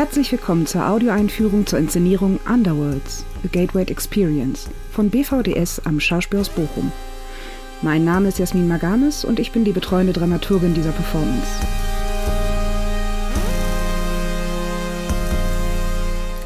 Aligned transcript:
Herzlich 0.00 0.32
willkommen 0.32 0.64
zur 0.64 0.88
Audioeinführung 0.88 1.66
zur 1.66 1.78
Inszenierung 1.78 2.40
Underworlds, 2.48 3.22
A 3.44 3.48
Gateway 3.48 3.82
Experience 3.82 4.70
von 4.90 5.10
BVDS 5.10 5.82
am 5.84 6.00
Schauspielhaus 6.00 6.48
Bochum. 6.48 6.90
Mein 7.82 8.06
Name 8.06 8.28
ist 8.28 8.38
Jasmin 8.38 8.66
Magames 8.66 9.26
und 9.26 9.38
ich 9.38 9.52
bin 9.52 9.62
die 9.62 9.72
betreuende 9.72 10.14
Dramaturgin 10.14 10.72
dieser 10.72 10.92
Performance. 10.92 11.46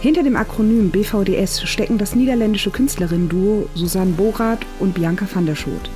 Hinter 0.00 0.24
dem 0.24 0.34
Akronym 0.34 0.90
BVDS 0.90 1.62
stecken 1.62 1.96
das 1.96 2.16
niederländische 2.16 2.72
Künstlerinnen-Duo 2.72 3.68
Susanne 3.76 4.14
Borath 4.14 4.66
und 4.80 4.94
Bianca 4.94 5.28
van 5.32 5.46
der 5.46 5.54
Schoot 5.54 5.90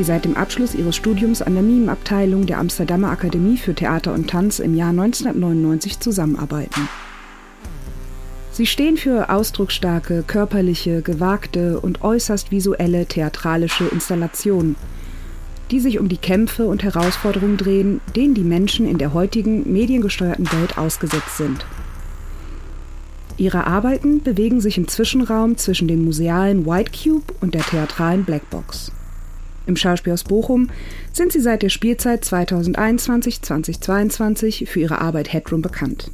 die 0.00 0.04
seit 0.04 0.24
dem 0.24 0.34
Abschluss 0.34 0.74
ihres 0.74 0.96
Studiums 0.96 1.42
an 1.42 1.52
der 1.52 1.62
Mimenabteilung 1.62 2.46
der 2.46 2.56
Amsterdamer 2.56 3.10
Akademie 3.10 3.58
für 3.58 3.74
Theater 3.74 4.14
und 4.14 4.30
Tanz 4.30 4.58
im 4.58 4.74
Jahr 4.74 4.88
1999 4.88 6.00
zusammenarbeiten. 6.00 6.88
Sie 8.50 8.64
stehen 8.64 8.96
für 8.96 9.28
ausdrucksstarke, 9.28 10.24
körperliche, 10.26 11.02
gewagte 11.02 11.78
und 11.80 12.00
äußerst 12.00 12.50
visuelle 12.50 13.04
theatralische 13.04 13.88
Installationen, 13.88 14.76
die 15.70 15.80
sich 15.80 15.98
um 15.98 16.08
die 16.08 16.16
Kämpfe 16.16 16.66
und 16.66 16.82
Herausforderungen 16.82 17.58
drehen, 17.58 18.00
denen 18.16 18.32
die 18.32 18.40
Menschen 18.40 18.88
in 18.88 18.96
der 18.96 19.12
heutigen 19.12 19.70
mediengesteuerten 19.70 20.50
Welt 20.50 20.78
ausgesetzt 20.78 21.36
sind. 21.36 21.66
Ihre 23.36 23.66
Arbeiten 23.66 24.22
bewegen 24.22 24.62
sich 24.62 24.78
im 24.78 24.88
Zwischenraum 24.88 25.58
zwischen 25.58 25.88
dem 25.88 26.06
musealen 26.06 26.64
White 26.64 26.92
Cube 26.92 27.34
und 27.42 27.52
der 27.52 27.64
theatralen 27.64 28.24
Blackbox. 28.24 28.92
Im 29.70 29.76
Schauspielhaus 29.76 30.24
Bochum 30.24 30.68
sind 31.12 31.30
sie 31.30 31.38
seit 31.38 31.62
der 31.62 31.68
Spielzeit 31.68 32.24
2021-2022 32.24 34.66
für 34.66 34.80
ihre 34.80 35.00
Arbeit 35.00 35.32
Headroom 35.32 35.62
bekannt. 35.62 36.10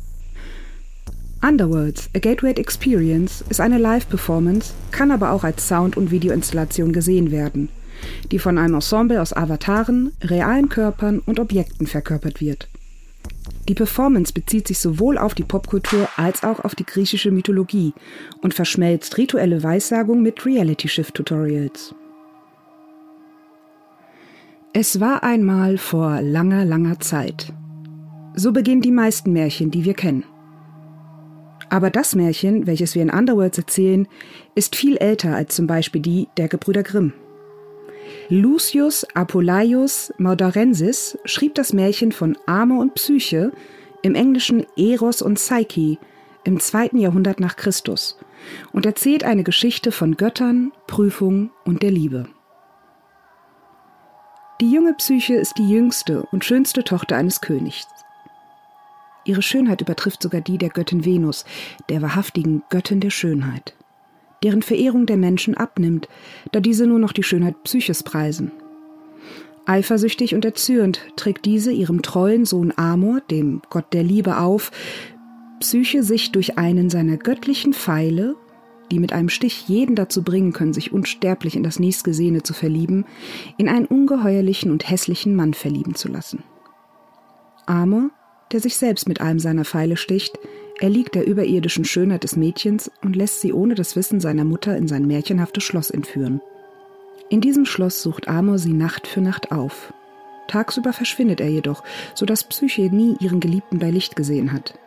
Underworlds, 1.40 2.10
A 2.14 2.18
Gateway 2.18 2.50
Experience 2.50 3.42
ist 3.48 3.62
eine 3.62 3.78
Live-Performance, 3.78 4.74
kann 4.90 5.10
aber 5.10 5.30
auch 5.30 5.42
als 5.42 5.66
Sound- 5.66 5.96
und 5.96 6.10
Videoinstallation 6.10 6.92
gesehen 6.92 7.30
werden, 7.30 7.70
die 8.30 8.38
von 8.38 8.58
einem 8.58 8.74
Ensemble 8.74 9.22
aus 9.22 9.32
Avataren, 9.32 10.12
realen 10.20 10.68
Körpern 10.68 11.20
und 11.20 11.40
Objekten 11.40 11.86
verkörpert 11.86 12.42
wird. 12.42 12.68
Die 13.70 13.74
Performance 13.74 14.34
bezieht 14.34 14.68
sich 14.68 14.80
sowohl 14.80 15.16
auf 15.16 15.34
die 15.34 15.44
Popkultur 15.44 16.10
als 16.16 16.42
auch 16.42 16.60
auf 16.60 16.74
die 16.74 16.84
griechische 16.84 17.30
Mythologie 17.30 17.94
und 18.42 18.52
verschmelzt 18.52 19.16
rituelle 19.16 19.62
Weissagung 19.62 20.20
mit 20.20 20.44
Reality-Shift-Tutorials. 20.44 21.94
Es 24.78 25.00
war 25.00 25.22
einmal 25.22 25.78
vor 25.78 26.20
langer, 26.20 26.66
langer 26.66 27.00
Zeit. 27.00 27.50
So 28.34 28.52
beginnen 28.52 28.82
die 28.82 28.92
meisten 28.92 29.32
Märchen, 29.32 29.70
die 29.70 29.86
wir 29.86 29.94
kennen. 29.94 30.24
Aber 31.70 31.88
das 31.88 32.14
Märchen, 32.14 32.66
welches 32.66 32.94
wir 32.94 33.00
in 33.00 33.08
Underworlds 33.08 33.56
erzählen, 33.56 34.06
ist 34.54 34.76
viel 34.76 34.98
älter 34.98 35.34
als 35.34 35.56
zum 35.56 35.66
Beispiel 35.66 36.02
die 36.02 36.28
der 36.36 36.48
Gebrüder 36.48 36.82
Grimm. 36.82 37.14
Lucius 38.28 39.06
Apuleius 39.14 40.12
Maudarensis 40.18 41.16
schrieb 41.24 41.54
das 41.54 41.72
Märchen 41.72 42.12
von 42.12 42.36
Amor 42.44 42.82
und 42.82 42.92
Psyche 42.96 43.52
im 44.02 44.14
englischen 44.14 44.66
Eros 44.76 45.22
und 45.22 45.36
Psyche 45.36 45.96
im 46.44 46.60
zweiten 46.60 46.98
Jahrhundert 46.98 47.40
nach 47.40 47.56
Christus 47.56 48.18
und 48.74 48.84
erzählt 48.84 49.24
eine 49.24 49.42
Geschichte 49.42 49.90
von 49.90 50.18
Göttern, 50.18 50.70
Prüfung 50.86 51.48
und 51.64 51.82
der 51.82 51.92
Liebe. 51.92 52.26
Die 54.60 54.70
junge 54.70 54.94
Psyche 54.94 55.34
ist 55.34 55.58
die 55.58 55.68
jüngste 55.68 56.22
und 56.32 56.42
schönste 56.42 56.82
Tochter 56.82 57.16
eines 57.16 57.42
Königs. 57.42 57.86
Ihre 59.26 59.42
Schönheit 59.42 59.82
übertrifft 59.82 60.22
sogar 60.22 60.40
die 60.40 60.56
der 60.56 60.70
Göttin 60.70 61.04
Venus, 61.04 61.44
der 61.90 62.00
wahrhaftigen 62.00 62.62
Göttin 62.70 63.00
der 63.00 63.10
Schönheit, 63.10 63.74
deren 64.42 64.62
Verehrung 64.62 65.04
der 65.04 65.18
Menschen 65.18 65.58
abnimmt, 65.58 66.08
da 66.52 66.60
diese 66.60 66.86
nur 66.86 66.98
noch 66.98 67.12
die 67.12 67.22
Schönheit 67.22 67.64
Psyches 67.64 68.02
preisen. 68.02 68.50
Eifersüchtig 69.66 70.34
und 70.34 70.44
erzürnt 70.46 71.00
trägt 71.16 71.44
diese 71.44 71.72
ihrem 71.72 72.00
treuen 72.00 72.46
Sohn 72.46 72.72
Amor, 72.76 73.20
dem 73.30 73.60
Gott 73.68 73.92
der 73.92 74.04
Liebe, 74.04 74.38
auf, 74.38 74.70
Psyche 75.60 76.02
sich 76.02 76.32
durch 76.32 76.56
einen 76.56 76.88
seiner 76.88 77.18
göttlichen 77.18 77.74
Pfeile 77.74 78.36
die 78.90 78.98
mit 78.98 79.12
einem 79.12 79.28
Stich 79.28 79.68
jeden 79.68 79.96
dazu 79.96 80.22
bringen 80.22 80.52
können, 80.52 80.72
sich 80.72 80.92
unsterblich 80.92 81.56
in 81.56 81.62
das 81.62 81.78
nächstgesehene 81.78 82.42
zu 82.42 82.54
verlieben, 82.54 83.04
in 83.56 83.68
einen 83.68 83.86
ungeheuerlichen 83.86 84.70
und 84.70 84.88
hässlichen 84.88 85.34
Mann 85.34 85.54
verlieben 85.54 85.94
zu 85.94 86.08
lassen. 86.08 86.42
Amor, 87.66 88.10
der 88.52 88.60
sich 88.60 88.76
selbst 88.76 89.08
mit 89.08 89.20
einem 89.20 89.38
seiner 89.38 89.64
Pfeile 89.64 89.96
sticht, 89.96 90.38
erliegt 90.78 91.14
der 91.14 91.26
überirdischen 91.26 91.84
Schönheit 91.84 92.24
des 92.24 92.36
Mädchens 92.36 92.90
und 93.02 93.16
lässt 93.16 93.40
sie 93.40 93.52
ohne 93.52 93.74
das 93.74 93.96
Wissen 93.96 94.20
seiner 94.20 94.44
Mutter 94.44 94.76
in 94.76 94.88
sein 94.88 95.06
märchenhaftes 95.06 95.64
Schloss 95.64 95.90
entführen. 95.90 96.40
In 97.28 97.40
diesem 97.40 97.64
Schloss 97.64 98.02
sucht 98.02 98.28
Amor 98.28 98.58
sie 98.58 98.72
Nacht 98.72 99.06
für 99.06 99.20
Nacht 99.20 99.50
auf. 99.50 99.92
Tagsüber 100.46 100.92
verschwindet 100.92 101.40
er 101.40 101.48
jedoch, 101.48 101.82
so 102.14 102.24
dass 102.24 102.44
Psyche 102.44 102.82
nie 102.82 103.16
ihren 103.18 103.40
Geliebten 103.40 103.80
bei 103.80 103.90
Licht 103.90 104.14
gesehen 104.14 104.52
hat. 104.52 104.78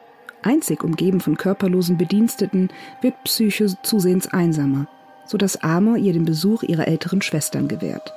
Einzig 0.42 0.84
umgeben 0.84 1.20
von 1.20 1.38
körperlosen 1.38 1.98
Bediensteten 1.98 2.70
wird 3.02 3.24
Psyche 3.24 3.68
zusehends 3.84 4.28
einsamer, 4.28 4.88
so 5.26 5.38
dass 5.38 5.62
Amor 5.62 5.98
ihr 5.98 6.14
den 6.14 6.26
Besuch 6.26 6.64
ihrer 6.64 6.88
älteren 6.88 7.22
Schwestern 7.22 7.68
gewährt. 7.68 8.14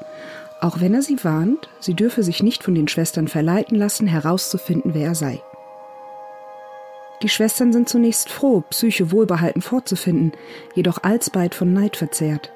Auch 0.61 0.81
wenn 0.81 0.95
er 0.95 1.03
sie 1.03 1.23
warnt, 1.25 1.69
sie 1.81 1.95
dürfe 1.95 2.23
sich 2.23 2.43
nicht 2.43 2.63
von 2.63 2.75
den 2.75 2.87
Schwestern 2.87 3.27
verleiten 3.27 3.77
lassen, 3.77 4.07
herauszufinden, 4.07 4.95
wer 4.95 5.09
er 5.09 5.15
sei. 5.15 5.43
Die 7.23 7.29
Schwestern 7.29 7.73
sind 7.73 7.89
zunächst 7.89 8.31
froh, 8.31 8.63
Psyche 8.71 9.13
wohlbehalten 9.13 9.63
vorzufinden, 9.63 10.33
jedoch 10.75 11.03
alsbald 11.03 11.55
von 11.55 11.73
Neid 11.73 11.97
verzehrt. 11.97 12.53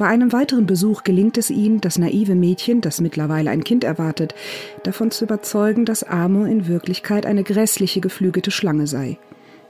Bei 0.00 0.06
einem 0.06 0.32
weiteren 0.32 0.64
Besuch 0.64 1.04
gelingt 1.04 1.36
es 1.36 1.50
ihnen, 1.50 1.82
das 1.82 1.98
naive 1.98 2.34
Mädchen, 2.34 2.80
das 2.80 3.02
mittlerweile 3.02 3.50
ein 3.50 3.64
Kind 3.64 3.84
erwartet, 3.84 4.34
davon 4.82 5.10
zu 5.10 5.26
überzeugen, 5.26 5.84
dass 5.84 6.04
Amor 6.04 6.46
in 6.46 6.66
Wirklichkeit 6.66 7.26
eine 7.26 7.44
grässliche 7.44 8.00
geflügelte 8.00 8.50
Schlange 8.50 8.86
sei, 8.86 9.18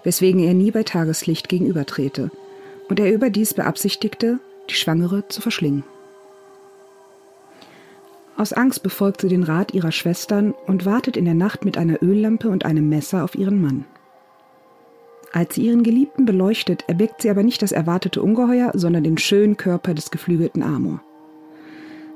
weswegen 0.04 0.40
er 0.40 0.54
nie 0.54 0.70
bei 0.70 0.84
Tageslicht 0.84 1.48
gegenübertrete, 1.48 2.30
und 2.88 3.00
er 3.00 3.12
überdies 3.12 3.54
beabsichtigte, 3.54 4.38
die 4.70 4.74
Schwangere 4.74 5.26
zu 5.26 5.40
verschlingen. 5.40 5.82
Aus 8.36 8.52
Angst 8.52 8.84
befolgt 8.84 9.22
sie 9.22 9.28
den 9.28 9.42
Rat 9.42 9.74
ihrer 9.74 9.90
Schwestern 9.90 10.54
und 10.68 10.86
wartet 10.86 11.16
in 11.16 11.24
der 11.24 11.34
Nacht 11.34 11.64
mit 11.64 11.76
einer 11.76 12.04
Öllampe 12.04 12.50
und 12.50 12.64
einem 12.64 12.88
Messer 12.88 13.24
auf 13.24 13.34
ihren 13.34 13.60
Mann. 13.60 13.84
Als 15.32 15.54
sie 15.54 15.66
ihren 15.66 15.84
Geliebten 15.84 16.24
beleuchtet, 16.24 16.84
erblickt 16.88 17.22
sie 17.22 17.30
aber 17.30 17.42
nicht 17.42 17.62
das 17.62 17.72
erwartete 17.72 18.20
Ungeheuer, 18.20 18.72
sondern 18.74 19.04
den 19.04 19.18
schönen 19.18 19.56
Körper 19.56 19.94
des 19.94 20.10
geflügelten 20.10 20.62
Amor. 20.62 21.00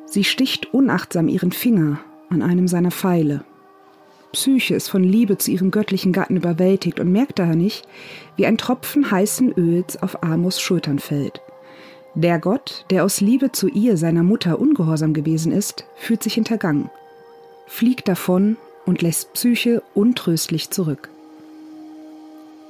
Sie 0.07 0.25
sticht 0.25 0.75
unachtsam 0.75 1.29
ihren 1.29 1.53
Finger 1.53 2.01
an 2.29 2.43
einem 2.43 2.67
seiner 2.67 2.91
Pfeile. 2.91 3.45
Psyche 4.33 4.75
ist 4.75 4.89
von 4.89 5.05
Liebe 5.05 5.39
zu 5.39 5.53
ihrem 5.53 5.71
göttlichen 5.71 6.13
Gatten 6.13 6.37
überwältigt 6.37 6.99
und 6.99 7.13
merkt 7.13 7.39
daher 7.39 7.55
nicht, 7.55 7.87
wie 8.37 8.47
ein 8.47 8.59
Tropfen 8.59 9.09
heißen 9.09 9.53
Öls 9.57 10.03
auf 10.03 10.25
Amors 10.25 10.61
Schultern 10.61 10.99
fällt. 10.99 11.41
Der 12.17 12.41
Gott, 12.41 12.85
der 12.91 13.05
aus 13.05 13.21
Liebe 13.21 13.53
zu 13.53 13.69
ihr, 13.69 13.97
seiner 13.97 14.25
Mutter, 14.25 14.59
ungehorsam 14.61 15.15
gewesen 15.15 15.53
ist, 15.53 15.85
fühlt 15.97 16.23
sich 16.23 16.35
hintergangen, 16.35 16.91
fliegt 17.67 18.09
davon 18.09 18.57
und 18.87 19.03
lässt 19.03 19.33
Psyche 19.35 19.83
untröstlich 19.95 20.71
zurück. 20.71 21.11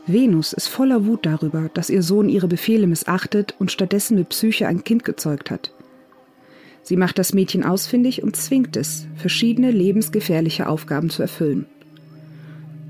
Venus 0.07 0.53
ist 0.53 0.69
voller 0.69 1.07
Wut 1.07 1.25
darüber, 1.25 1.71
dass 1.73 1.89
ihr 1.89 2.03
Sohn 2.03 2.29
ihre 2.29 2.47
Befehle 2.47 2.87
missachtet 2.87 3.55
und 3.59 3.73
stattdessen 3.73 4.17
mit 4.19 4.29
Psyche 4.29 4.69
ein 4.69 4.85
Kind 4.85 5.05
gezeugt 5.05 5.51
hat. 5.51 5.73
Sie 6.83 6.99
macht 6.99 7.19
das 7.19 7.33
Mädchen 7.33 7.65
ausfindig 7.65 8.23
und 8.23 8.37
zwingt 8.37 8.77
es, 8.77 9.07
verschiedene 9.17 9.71
lebensgefährliche 9.71 10.69
Aufgaben 10.69 11.09
zu 11.09 11.23
erfüllen. 11.23 11.65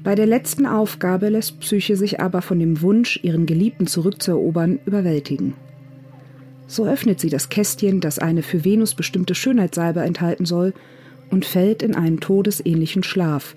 Bei 0.02 0.16
der 0.16 0.26
letzten 0.26 0.66
Aufgabe 0.66 1.28
lässt 1.28 1.60
Psyche 1.60 1.96
sich 1.96 2.20
aber 2.20 2.42
von 2.42 2.58
dem 2.58 2.82
Wunsch, 2.82 3.20
ihren 3.22 3.46
Geliebten 3.46 3.86
zurückzuerobern, 3.86 4.80
überwältigen. 4.84 5.54
So 6.66 6.84
öffnet 6.84 7.20
sie 7.20 7.30
das 7.30 7.48
Kästchen, 7.48 8.00
das 8.00 8.18
eine 8.18 8.42
für 8.42 8.64
Venus 8.64 8.94
bestimmte 8.96 9.36
Schönheitssalbe 9.36 10.00
enthalten 10.00 10.46
soll, 10.46 10.74
und 11.30 11.44
fällt 11.44 11.82
in 11.82 11.94
einen 11.94 12.20
todesähnlichen 12.20 13.02
Schlaf, 13.02 13.54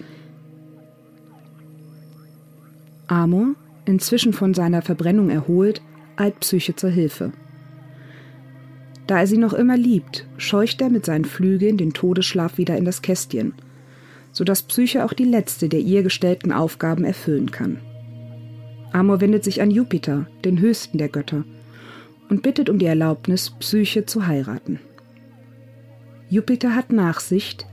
Amor, 3.07 3.55
inzwischen 3.85 4.33
von 4.33 4.53
seiner 4.53 4.81
Verbrennung 4.81 5.29
erholt, 5.29 5.81
eilt 6.17 6.41
Psyche 6.41 6.75
zur 6.75 6.89
Hilfe. 6.89 7.31
Da 9.07 9.19
er 9.19 9.27
sie 9.27 9.37
noch 9.37 9.53
immer 9.53 9.77
liebt, 9.77 10.27
scheucht 10.37 10.81
er 10.81 10.89
mit 10.89 11.05
seinen 11.05 11.23
Flügeln 11.23 11.77
den 11.77 11.93
Todesschlaf 11.93 12.57
wieder 12.57 12.77
in 12.77 12.83
das 12.83 13.01
Kästchen, 13.01 13.53
so 14.33 14.43
dass 14.43 14.63
Psyche 14.63 15.05
auch 15.05 15.13
die 15.13 15.23
letzte 15.23 15.69
der 15.69 15.79
ihr 15.79 16.03
gestellten 16.03 16.51
Aufgaben 16.51 17.05
erfüllen 17.05 17.49
kann. 17.51 17.79
Amor 18.91 19.21
wendet 19.21 19.45
sich 19.45 19.61
an 19.61 19.71
Jupiter, 19.71 20.27
den 20.43 20.59
höchsten 20.59 20.97
der 20.97 21.09
Götter, 21.09 21.45
und 22.29 22.41
bittet 22.41 22.69
um 22.69 22.77
die 22.77 22.85
Erlaubnis, 22.85 23.51
Psyche 23.51 24.05
zu 24.05 24.27
heiraten. 24.27 24.79
Jupiter 26.29 26.75
hat 26.75 26.91
Nachsicht, 26.91 27.65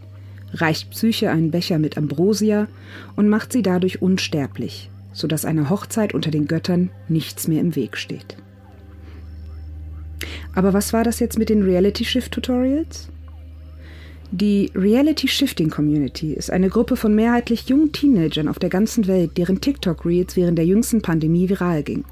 reicht 0.52 0.90
Psyche 0.90 1.30
einen 1.30 1.50
Becher 1.50 1.80
mit 1.80 1.98
Ambrosia 1.98 2.68
und 3.16 3.28
macht 3.28 3.52
sie 3.52 3.62
dadurch 3.62 4.00
unsterblich 4.00 4.90
sodass 5.14 5.46
einer 5.46 5.70
Hochzeit 5.70 6.12
unter 6.12 6.30
den 6.30 6.46
Göttern 6.46 6.90
nichts 7.08 7.48
mehr 7.48 7.62
im 7.62 7.74
Weg 7.74 7.96
steht. 7.96 8.36
Aber 10.54 10.74
was 10.74 10.92
war 10.92 11.04
das 11.04 11.18
jetzt 11.20 11.38
mit 11.38 11.48
den 11.48 11.62
Reality 11.62 12.04
Shift 12.04 12.32
Tutorials? 12.32 13.08
Die 14.30 14.70
Reality 14.74 15.28
Shifting 15.28 15.70
Community 15.70 16.32
ist 16.32 16.50
eine 16.50 16.68
Gruppe 16.68 16.96
von 16.96 17.14
mehrheitlich 17.14 17.68
jungen 17.68 17.92
Teenagern 17.92 18.48
auf 18.48 18.58
der 18.58 18.70
ganzen 18.70 19.06
Welt, 19.06 19.36
deren 19.36 19.60
TikTok-Reels 19.60 20.36
während 20.36 20.58
der 20.58 20.66
jüngsten 20.66 21.02
Pandemie 21.02 21.48
viral 21.48 21.82
ging. 21.82 22.04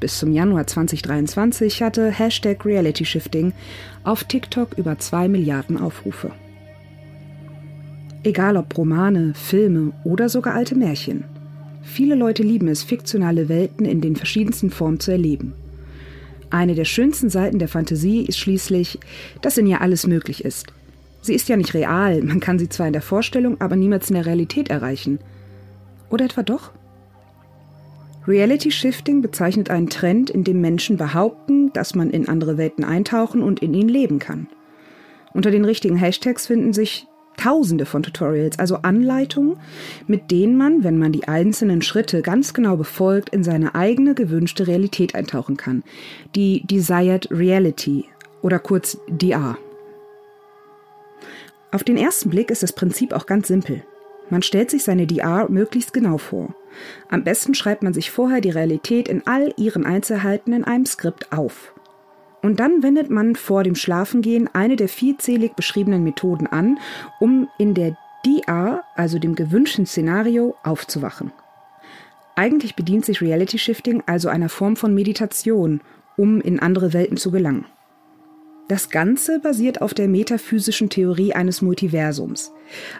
Bis 0.00 0.18
zum 0.18 0.32
Januar 0.32 0.66
2023 0.66 1.82
hatte 1.82 2.10
Hashtag 2.10 2.64
Reality 2.66 3.04
Shifting 3.04 3.52
auf 4.02 4.24
TikTok 4.24 4.76
über 4.76 4.98
2 4.98 5.28
Milliarden 5.28 5.78
Aufrufe. 5.78 6.32
Egal 8.24 8.56
ob 8.56 8.76
Romane, 8.76 9.34
Filme 9.34 9.92
oder 10.02 10.28
sogar 10.28 10.54
alte 10.54 10.74
Märchen. 10.74 11.24
Viele 11.84 12.14
Leute 12.14 12.42
lieben 12.42 12.68
es, 12.68 12.82
fiktionale 12.82 13.48
Welten 13.48 13.86
in 13.86 14.00
den 14.00 14.16
verschiedensten 14.16 14.70
Formen 14.70 14.98
zu 15.00 15.12
erleben. 15.12 15.52
Eine 16.50 16.74
der 16.74 16.84
schönsten 16.84 17.30
Seiten 17.30 17.58
der 17.58 17.68
Fantasie 17.68 18.24
ist 18.24 18.38
schließlich, 18.38 18.98
dass 19.42 19.58
in 19.58 19.66
ihr 19.66 19.80
alles 19.80 20.06
möglich 20.06 20.44
ist. 20.44 20.72
Sie 21.20 21.34
ist 21.34 21.48
ja 21.48 21.56
nicht 21.56 21.74
real, 21.74 22.22
man 22.22 22.40
kann 22.40 22.58
sie 22.58 22.68
zwar 22.68 22.86
in 22.86 22.92
der 22.92 23.02
Vorstellung, 23.02 23.60
aber 23.60 23.76
niemals 23.76 24.08
in 24.08 24.14
der 24.14 24.26
Realität 24.26 24.70
erreichen. 24.70 25.18
Oder 26.10 26.24
etwa 26.26 26.42
doch? 26.42 26.72
Reality 28.26 28.70
Shifting 28.70 29.20
bezeichnet 29.20 29.68
einen 29.68 29.90
Trend, 29.90 30.30
in 30.30 30.44
dem 30.44 30.60
Menschen 30.60 30.96
behaupten, 30.96 31.72
dass 31.74 31.94
man 31.94 32.10
in 32.10 32.28
andere 32.28 32.56
Welten 32.56 32.84
eintauchen 32.84 33.42
und 33.42 33.60
in 33.60 33.74
ihnen 33.74 33.88
leben 33.88 34.18
kann. 34.18 34.48
Unter 35.34 35.50
den 35.50 35.64
richtigen 35.64 35.96
Hashtags 35.96 36.46
finden 36.46 36.72
sich 36.72 37.06
Tausende 37.36 37.86
von 37.86 38.02
Tutorials, 38.02 38.58
also 38.58 38.76
Anleitungen, 38.76 39.56
mit 40.06 40.30
denen 40.30 40.56
man, 40.56 40.84
wenn 40.84 40.98
man 40.98 41.12
die 41.12 41.28
einzelnen 41.28 41.82
Schritte 41.82 42.22
ganz 42.22 42.54
genau 42.54 42.76
befolgt, 42.76 43.30
in 43.30 43.44
seine 43.44 43.74
eigene 43.74 44.14
gewünschte 44.14 44.66
Realität 44.66 45.14
eintauchen 45.14 45.56
kann. 45.56 45.82
Die 46.34 46.62
Desired 46.66 47.28
Reality 47.30 48.06
oder 48.42 48.58
kurz 48.58 48.98
DR. 49.08 49.58
Auf 51.70 51.82
den 51.82 51.96
ersten 51.96 52.30
Blick 52.30 52.50
ist 52.50 52.62
das 52.62 52.72
Prinzip 52.72 53.12
auch 53.12 53.26
ganz 53.26 53.48
simpel. 53.48 53.82
Man 54.30 54.42
stellt 54.42 54.70
sich 54.70 54.84
seine 54.84 55.06
DR 55.06 55.48
möglichst 55.50 55.92
genau 55.92 56.18
vor. 56.18 56.54
Am 57.08 57.24
besten 57.24 57.54
schreibt 57.54 57.82
man 57.82 57.92
sich 57.92 58.10
vorher 58.10 58.40
die 58.40 58.50
Realität 58.50 59.08
in 59.08 59.26
all 59.26 59.52
ihren 59.56 59.84
Einzelheiten 59.84 60.52
in 60.52 60.64
einem 60.64 60.86
Skript 60.86 61.32
auf. 61.32 61.73
Und 62.44 62.60
dann 62.60 62.82
wendet 62.82 63.08
man 63.08 63.36
vor 63.36 63.64
dem 63.64 63.74
Schlafengehen 63.74 64.50
eine 64.52 64.76
der 64.76 64.90
vielzählig 64.90 65.54
beschriebenen 65.54 66.04
Methoden 66.04 66.46
an, 66.46 66.78
um 67.18 67.48
in 67.56 67.72
der 67.72 67.96
DR, 68.26 68.84
also 68.96 69.18
dem 69.18 69.34
gewünschten 69.34 69.86
Szenario, 69.86 70.54
aufzuwachen. 70.62 71.32
Eigentlich 72.36 72.76
bedient 72.76 73.06
sich 73.06 73.22
Reality 73.22 73.56
Shifting 73.56 74.02
also 74.04 74.28
einer 74.28 74.50
Form 74.50 74.76
von 74.76 74.94
Meditation, 74.94 75.80
um 76.18 76.42
in 76.42 76.60
andere 76.60 76.92
Welten 76.92 77.16
zu 77.16 77.30
gelangen. 77.30 77.64
Das 78.68 78.90
Ganze 78.90 79.40
basiert 79.40 79.80
auf 79.80 79.94
der 79.94 80.08
metaphysischen 80.08 80.90
Theorie 80.90 81.32
eines 81.32 81.62
Multiversums, 81.62 82.52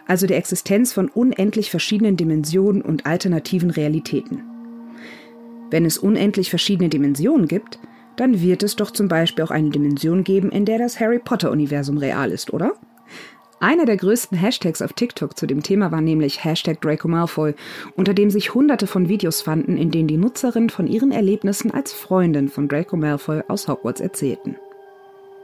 also 0.07 0.25
der 0.25 0.37
Existenz 0.37 0.91
von 0.91 1.07
unendlich 1.07 1.69
verschiedenen 1.69 2.17
Dimensionen 2.17 2.81
und 2.81 3.05
alternativen 3.05 3.69
Realitäten. 3.69 4.41
Wenn 5.69 5.85
es 5.85 5.99
unendlich 5.99 6.49
verschiedene 6.49 6.89
Dimensionen 6.89 7.47
gibt, 7.47 7.77
dann 8.17 8.41
wird 8.41 8.63
es 8.63 8.75
doch 8.75 8.91
zum 8.91 9.07
Beispiel 9.07 9.43
auch 9.43 9.51
eine 9.51 9.69
Dimension 9.69 10.23
geben, 10.23 10.51
in 10.51 10.65
der 10.65 10.77
das 10.77 10.99
Harry 10.99 11.19
Potter-Universum 11.19 11.97
real 11.97 12.31
ist, 12.31 12.53
oder? 12.53 12.73
Einer 13.59 13.85
der 13.85 13.97
größten 13.97 14.37
Hashtags 14.37 14.81
auf 14.81 14.93
TikTok 14.93 15.37
zu 15.37 15.47
dem 15.47 15.63
Thema 15.63 15.91
war 15.91 16.01
nämlich 16.01 16.43
Hashtag 16.43 16.81
Draco 16.81 17.07
Malfoy, 17.07 17.55
unter 17.95 18.13
dem 18.13 18.29
sich 18.29 18.53
hunderte 18.53 18.85
von 18.85 19.07
Videos 19.07 19.41
fanden, 19.41 19.77
in 19.77 19.91
denen 19.91 20.07
die 20.07 20.17
Nutzerinnen 20.17 20.69
von 20.69 20.87
ihren 20.87 21.11
Erlebnissen 21.11 21.71
als 21.71 21.93
Freundin 21.93 22.49
von 22.49 22.67
Draco 22.67 22.97
Malfoy 22.97 23.41
aus 23.47 23.67
Hogwarts 23.67 24.01
erzählten. 24.01 24.57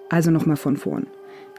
Also 0.09 0.29
nochmal 0.29 0.57
von 0.57 0.75
vorn. 0.75 1.07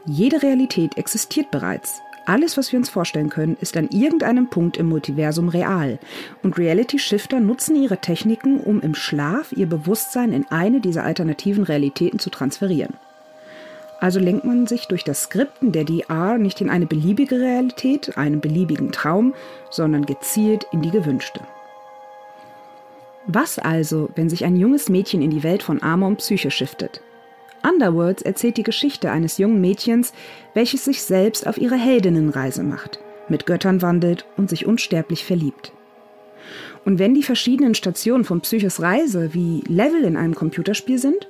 Jede 0.05 0.43
Realität 0.43 0.97
existiert 0.97 1.49
bereits, 1.49 2.01
alles, 2.25 2.57
was 2.57 2.71
wir 2.71 2.79
uns 2.79 2.89
vorstellen 2.89 3.29
können, 3.29 3.57
ist 3.59 3.75
an 3.77 3.89
irgendeinem 3.89 4.49
Punkt 4.49 4.77
im 4.77 4.87
Multiversum 4.87 5.49
real. 5.49 5.99
Und 6.41 6.57
Reality 6.57 6.99
Shifter 6.99 7.39
nutzen 7.39 7.75
ihre 7.75 7.97
Techniken, 7.97 8.59
um 8.59 8.81
im 8.81 8.95
Schlaf 8.95 9.51
ihr 9.51 9.67
Bewusstsein 9.67 10.33
in 10.33 10.45
eine 10.49 10.79
dieser 10.79 11.03
alternativen 11.03 11.63
Realitäten 11.63 12.19
zu 12.19 12.29
transferieren. 12.29 12.95
Also 13.99 14.19
lenkt 14.19 14.43
man 14.43 14.67
sich 14.67 14.87
durch 14.87 15.03
das 15.03 15.23
Skripten 15.23 15.71
der 15.71 15.85
DR 15.85 16.37
nicht 16.37 16.59
in 16.59 16.69
eine 16.69 16.85
beliebige 16.85 17.39
Realität, 17.39 18.17
einen 18.17 18.41
beliebigen 18.41 18.91
Traum, 18.91 19.33
sondern 19.69 20.05
gezielt 20.05 20.65
in 20.71 20.81
die 20.81 20.91
gewünschte. 20.91 21.39
Was 23.25 23.59
also, 23.59 24.09
wenn 24.15 24.29
sich 24.29 24.43
ein 24.43 24.57
junges 24.57 24.89
Mädchen 24.89 25.21
in 25.21 25.31
die 25.31 25.43
Welt 25.43 25.63
von 25.63 25.81
Amon 25.81 26.17
Psyche 26.17 26.51
shiftet? 26.51 27.01
Underworlds 27.67 28.21
erzählt 28.21 28.57
die 28.57 28.63
Geschichte 28.63 29.11
eines 29.11 29.37
jungen 29.37 29.61
Mädchens, 29.61 30.13
welches 30.53 30.85
sich 30.85 31.01
selbst 31.01 31.47
auf 31.47 31.57
ihre 31.57 31.75
Heldinnenreise 31.75 32.63
macht, 32.63 32.99
mit 33.29 33.45
Göttern 33.45 33.81
wandelt 33.81 34.25
und 34.37 34.49
sich 34.49 34.65
unsterblich 34.65 35.25
verliebt. 35.25 35.71
Und 36.85 36.99
wenn 36.99 37.13
die 37.13 37.23
verschiedenen 37.23 37.75
Stationen 37.75 38.25
von 38.25 38.41
Psychos 38.41 38.81
Reise 38.81 39.33
wie 39.33 39.63
Level 39.67 40.03
in 40.03 40.17
einem 40.17 40.35
Computerspiel 40.35 40.99
sind, 40.99 41.29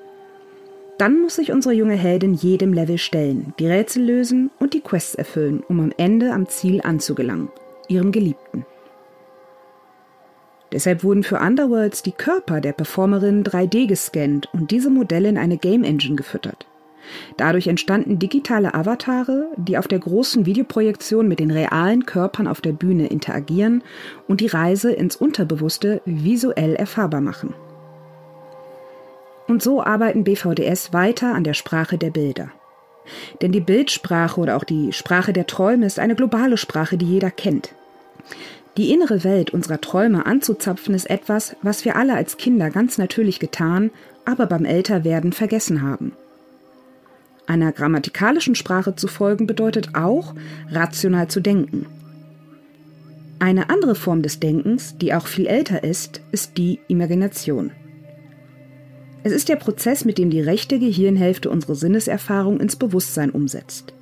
dann 0.97 1.21
muss 1.21 1.35
sich 1.35 1.51
unsere 1.51 1.74
junge 1.74 1.95
Heldin 1.95 2.33
jedem 2.33 2.74
Level 2.74 2.97
stellen, 2.97 3.53
die 3.59 3.68
Rätsel 3.68 4.03
lösen 4.03 4.51
und 4.59 4.74
die 4.74 4.81
Quests 4.81 5.15
erfüllen, 5.15 5.63
um 5.68 5.79
am 5.79 5.94
Ende 5.97 6.31
am 6.31 6.47
Ziel 6.47 6.81
anzugelangen, 6.81 7.50
ihrem 7.88 8.12
Geliebten. 8.12 8.65
Deshalb 10.73 11.03
wurden 11.03 11.24
für 11.24 11.39
Underworlds 11.39 12.01
die 12.01 12.12
Körper 12.12 12.59
der 12.59 12.74
Performerinnen 12.74 13.43
3D 13.43 13.88
gescannt 13.88 14.50
und 14.53 14.71
diese 14.71 14.89
Modelle 14.89 15.29
in 15.29 15.38
eine 15.38 15.57
Game 15.57 15.83
Engine 15.83 16.15
gefüttert. 16.15 16.65
Dadurch 17.38 17.67
entstanden 17.67 18.17
digitale 18.17 18.74
Avatare, 18.74 19.50
die 19.55 19.77
auf 19.77 19.88
der 19.88 20.00
großen 20.00 20.48
Videoprojektion 20.48 21.27
mit 21.27 21.39
den 21.39 21.51
realen 21.51 22.05
Körpern 22.05 22.48
auf 22.48 22.59
der 22.59 22.71
Bühne 22.71 23.07
interagieren 23.07 23.83
und 24.27 24.41
die 24.41 24.48
Reise 24.48 24.91
ins 24.91 25.15
Unterbewusste 25.15 26.01
visuell 26.05 26.75
erfahrbar 26.75 27.21
machen. 27.21 27.53
Und 29.48 29.62
so 29.62 29.83
arbeiten 29.83 30.24
BVDS 30.24 30.91
weiter 30.91 31.36
an 31.36 31.43
der 31.43 31.53
Sprache 31.53 32.00
der 32.00 32.09
Bilder. 32.09 32.50
Denn 33.41 33.51
die 33.51 33.59
Bildsprache 33.59 34.39
oder 34.39 34.55
auch 34.55 34.63
die 34.63 34.93
Sprache 34.93 35.33
der 35.33 35.45
Träume 35.45 35.86
ist 35.86 36.00
eine 36.00 36.15
globale 36.15 36.57
Sprache, 36.57 36.98
die 36.98 37.05
jeder 37.05 37.29
kennt. 37.29 37.75
Die 38.75 38.92
innere 38.92 39.24
Welt 39.24 39.51
unserer 39.51 39.80
Träume 39.82 40.25
anzuzapfen 40.25 40.96
ist 40.96 41.10
etwas, 41.10 41.56
was 41.62 41.86
wir 41.86 41.96
alle 41.96 42.15
als 42.15 42.38
Kinder 42.38 42.72
ganz 42.72 42.98
natürlich 42.98 43.39
getan, 43.39 43.92
aber 44.25 44.48
beim 44.48 44.65
Älterwerden 44.65 45.32
vergessen 45.32 45.84
haben. 45.84 46.13
Einer 47.46 47.72
grammatikalischen 47.72 48.56
Sprache 48.56 48.96
zu 48.96 49.08
folgen 49.08 49.46
bedeutet 49.46 49.94
auch, 49.94 50.34
rational 50.70 51.27
zu 51.27 51.39
denken. 51.39 51.86
Eine 53.38 53.70
andere 53.70 53.94
Form 53.94 54.22
des 54.22 54.39
Denkens, 54.39 54.98
die 54.98 55.13
auch 55.13 55.27
viel 55.27 55.46
älter 55.46 55.84
ist, 55.84 56.22
ist 56.32 56.58
die 56.58 56.80
Imagination. 56.88 57.72
Es 59.24 59.34
ist 59.34 59.50
der 59.50 59.58
Prozess, 59.58 60.03
mit 60.03 60.18
dem 60.18 60.30
die 60.30 60.42
rechte 60.42 60.80
Gehirnhälfte 60.80 61.50
unsere 61.50 61.75
Sinneserfahrung 61.75 62.60
ins 62.60 62.75
Bewusstsein 62.75 63.30
umsetzt. 63.30 63.94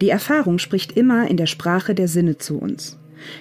Die 0.00 0.08
Erfahrung 0.08 0.58
spricht 0.58 0.96
immer 0.96 1.28
in 1.28 1.36
der 1.36 1.46
Sprache 1.46 1.94
der 1.94 2.08
Sinne 2.08 2.38
zu 2.38 2.58
uns. 2.58 2.98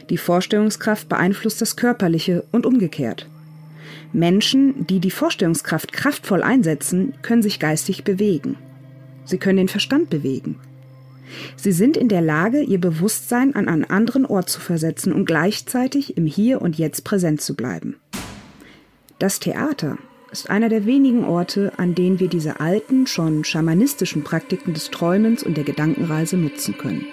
Die 0.09 0.17
Vorstellungskraft 0.17 1.09
beeinflusst 1.09 1.61
das 1.61 1.75
Körperliche 1.75 2.43
und 2.51 2.65
umgekehrt. 2.65 3.27
Menschen, 4.13 4.85
die 4.87 4.99
die 4.99 5.11
Vorstellungskraft 5.11 5.93
kraftvoll 5.93 6.43
einsetzen, 6.43 7.13
können 7.21 7.41
sich 7.41 7.59
geistig 7.59 8.03
bewegen. 8.03 8.57
Sie 9.25 9.37
können 9.37 9.57
den 9.57 9.69
Verstand 9.69 10.09
bewegen. 10.09 10.59
Sie 11.55 11.71
sind 11.71 11.95
in 11.95 12.09
der 12.09 12.21
Lage, 12.21 12.61
ihr 12.61 12.79
Bewusstsein 12.79 13.55
an 13.55 13.69
einen 13.69 13.85
anderen 13.85 14.25
Ort 14.25 14.49
zu 14.49 14.59
versetzen 14.59 15.13
und 15.13 15.25
gleichzeitig 15.25 16.17
im 16.17 16.25
Hier 16.25 16.61
und 16.61 16.77
Jetzt 16.77 17.05
präsent 17.05 17.41
zu 17.41 17.55
bleiben. 17.55 17.95
Das 19.19 19.39
Theater 19.39 19.97
ist 20.31 20.49
einer 20.49 20.67
der 20.67 20.85
wenigen 20.85 21.23
Orte, 21.23 21.73
an 21.77 21.95
denen 21.95 22.19
wir 22.19 22.27
diese 22.27 22.59
alten, 22.59 23.07
schon 23.07 23.43
schamanistischen 23.43 24.23
Praktiken 24.23 24.73
des 24.73 24.89
Träumens 24.89 25.43
und 25.43 25.55
der 25.55 25.63
Gedankenreise 25.63 26.37
nutzen 26.37 26.77
können. 26.77 27.05